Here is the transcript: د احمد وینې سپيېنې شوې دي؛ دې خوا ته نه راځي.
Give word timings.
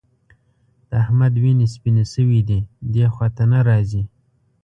د 0.89 0.91
احمد 1.03 1.33
وینې 1.43 1.67
سپيېنې 1.73 2.05
شوې 2.13 2.41
دي؛ 2.49 2.59
دې 2.93 3.05
خوا 3.13 3.27
ته 3.35 3.43
نه 3.51 3.59
راځي. 3.67 4.03